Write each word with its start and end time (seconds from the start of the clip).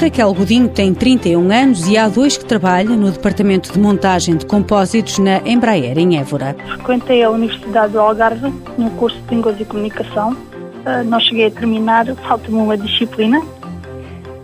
Raquel 0.00 0.32
Godinho 0.32 0.68
tem 0.68 0.94
31 0.94 1.50
anos 1.50 1.88
e 1.88 1.98
há 1.98 2.08
dois 2.08 2.36
que 2.36 2.44
trabalha 2.44 2.90
no 2.90 3.10
departamento 3.10 3.72
de 3.72 3.80
montagem 3.80 4.36
de 4.36 4.46
compósitos 4.46 5.18
na 5.18 5.38
Embraer, 5.38 5.98
em 5.98 6.16
Évora. 6.16 6.54
Frequentei 6.68 7.24
a 7.24 7.30
Universidade 7.30 7.94
do 7.94 7.98
Algarve 7.98 8.48
no 8.78 8.90
curso 8.92 9.20
de 9.22 9.34
Línguas 9.34 9.60
e 9.60 9.64
Comunicação. 9.64 10.34
Uh, 10.86 11.02
não 11.04 11.18
cheguei 11.18 11.46
a 11.46 11.50
terminar, 11.50 12.06
falta-me 12.28 12.58
uma 12.58 12.78
disciplina. 12.78 13.42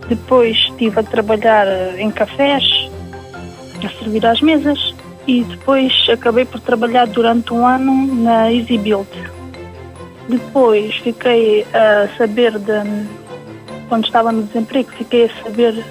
Depois 0.09 0.57
estive 0.57 0.99
a 0.99 1.03
trabalhar 1.03 1.65
ah, 1.65 2.01
em 2.01 2.11
cafés, 2.11 2.63
a 3.81 4.03
servir 4.03 4.25
às 4.25 4.41
mesas 4.41 4.93
e 5.25 5.41
depois 5.45 5.93
acabei 6.11 6.43
por 6.43 6.59
trabalhar 6.59 7.07
durante 7.07 7.53
um 7.53 7.65
ano 7.65 8.13
na 8.13 8.51
EasyBuild. 8.51 9.07
Depois 10.27 10.95
fiquei 10.97 11.65
a 11.73 12.09
saber 12.17 12.59
de 12.59 12.73
quando 13.87 14.05
estava 14.05 14.31
no 14.31 14.43
desemprego, 14.43 14.91
fiquei 14.91 15.25
a 15.25 15.43
saber 15.43 15.83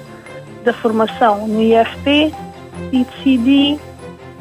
da 0.63 0.73
formação 0.73 1.47
no 1.47 1.61
IFP 1.61 2.33
e 2.91 3.05
decidi 3.05 3.79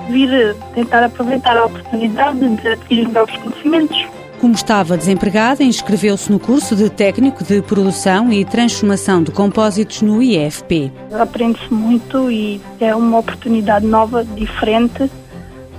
vir 0.09 0.55
tentar 0.75 1.05
aproveitar 1.05 1.57
a 1.57 1.67
oportunidade 1.67 2.49
de 2.57 2.69
adquirir 2.69 3.09
novos 3.09 3.37
conhecimentos. 3.37 4.07
Como 4.41 4.53
estava 4.53 4.97
desempregada, 4.97 5.63
inscreveu-se 5.63 6.31
no 6.31 6.39
curso 6.39 6.77
de 6.77 6.91
técnico 6.91 7.43
de 7.43 7.63
produção 7.63 8.31
e 8.33 8.45
transformação 8.45 9.23
de 9.23 9.31
compósitos 9.31 10.03
no 10.03 10.23
IFP. 10.23 10.93
Aprende-se 11.19 11.73
muito 11.73 12.31
e 12.31 12.61
é 12.81 12.95
uma 12.95 13.21
oportunidade 13.21 13.87
nova, 13.87 14.25
diferente, 14.25 15.11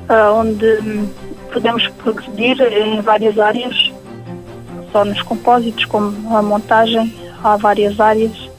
ah, 0.09 0.31
onde 0.33 0.79
podemos 1.53 1.87
progredir 1.89 2.59
em 2.61 3.01
várias 3.01 3.37
áreas, 3.37 3.91
só 4.91 5.05
nos 5.05 5.21
compósitos, 5.21 5.85
como 5.85 6.35
a 6.35 6.41
montagem, 6.41 7.13
há 7.45 7.55
várias 7.55 7.99
áreas. 7.99 8.49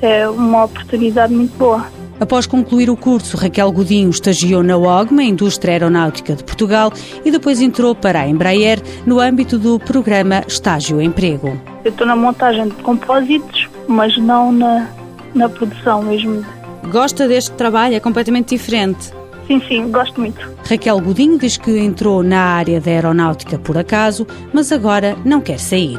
É 0.00 0.28
uma 0.28 0.64
oportunidade 0.64 1.34
muito 1.34 1.56
boa. 1.58 1.84
Após 2.20 2.46
concluir 2.46 2.90
o 2.90 2.96
curso, 2.96 3.36
Raquel 3.36 3.72
Godinho 3.72 4.10
estagiou 4.10 4.62
na 4.62 4.76
OGMA, 4.76 5.22
Indústria 5.22 5.72
Aeronáutica 5.72 6.34
de 6.34 6.44
Portugal, 6.44 6.92
e 7.24 7.30
depois 7.30 7.60
entrou 7.60 7.94
para 7.94 8.20
a 8.20 8.28
Embraer 8.28 8.80
no 9.06 9.18
âmbito 9.18 9.58
do 9.58 9.78
programa 9.78 10.44
Estágio 10.46 11.00
Emprego. 11.00 11.58
Eu 11.82 11.90
estou 11.90 12.06
na 12.06 12.14
montagem 12.14 12.68
de 12.68 12.74
compósitos, 12.82 13.68
mas 13.88 14.16
não 14.18 14.52
na, 14.52 14.86
na 15.34 15.48
produção 15.48 16.02
mesmo. 16.02 16.44
Gosta 16.90 17.26
deste 17.26 17.52
trabalho? 17.52 17.94
É 17.94 18.00
completamente 18.00 18.54
diferente. 18.54 19.12
Sim, 19.46 19.60
sim, 19.66 19.90
gosto 19.90 20.20
muito. 20.20 20.46
Raquel 20.68 21.00
Godinho 21.00 21.38
diz 21.38 21.56
que 21.56 21.78
entrou 21.78 22.22
na 22.22 22.40
área 22.40 22.80
da 22.80 22.90
aeronáutica 22.90 23.58
por 23.58 23.76
acaso, 23.78 24.26
mas 24.52 24.70
agora 24.70 25.16
não 25.24 25.40
quer 25.40 25.58
sair. 25.58 25.98